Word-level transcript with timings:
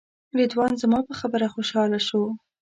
رضوان 0.39 0.71
زما 0.81 0.99
په 1.07 1.13
خبره 1.19 1.47
خوشاله 1.53 1.99
شو. 2.07 2.21